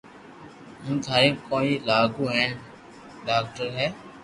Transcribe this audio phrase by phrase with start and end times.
[0.83, 2.51] ھون ٿاري ڪوئي لاگو ھين
[3.25, 3.87] ڌاڪر ھي